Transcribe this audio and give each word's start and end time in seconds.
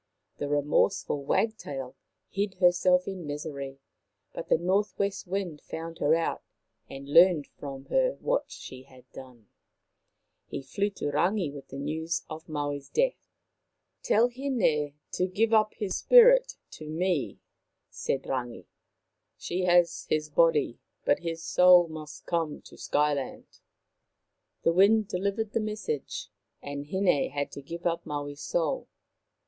The 0.39 0.49
remorseful 0.49 1.23
wagtail 1.25 1.95
hid 2.27 2.55
herself 2.55 3.07
in 3.07 3.27
misery, 3.27 3.77
but 4.33 4.49
the 4.49 4.57
North 4.57 4.97
west 4.97 5.27
Wind 5.27 5.61
found 5.61 5.99
her 5.99 6.15
out 6.15 6.41
and 6.89 7.07
learned 7.07 7.45
from 7.45 7.85
her 7.91 8.17
what 8.19 8.49
she 8.49 8.81
had 8.81 9.05
done. 9.11 9.47
He 10.47 10.63
flew 10.63 10.89
to 10.89 11.11
Rangi 11.11 11.51
with 11.53 11.67
the 11.67 11.77
news 11.77 12.23
of 12.31 12.49
Maui's 12.49 12.89
death." 12.89 13.29
Tell 14.01 14.27
Hin6 14.27 14.93
to 15.11 15.27
give 15.27 15.53
up 15.53 15.75
his 15.75 15.97
spirit 15.97 16.57
to 16.71 16.89
me," 16.89 17.37
said 17.91 18.23
ioo 18.23 18.25
Maoriland 18.25 18.25
Fairy 18.25 18.37
Tales 18.41 18.49
Rangi." 18.49 18.65
She 19.45 19.61
has 19.65 20.05
his 20.09 20.29
body, 20.31 20.79
but 21.05 21.19
his 21.19 21.43
soul 21.43 21.87
must 21.87 22.25
come 22.25 22.63
to 22.63 22.75
Sky 22.75 23.13
land." 23.13 23.59
The 24.63 24.73
Wind 24.73 25.07
delivered 25.09 25.51
the 25.51 25.59
message, 25.59 26.29
and 26.59 26.87
Hin6 26.87 27.29
had 27.33 27.51
to 27.51 27.61
give 27.61 27.85
up 27.85 28.03
Maui's 28.03 28.41
soul. 28.41 28.87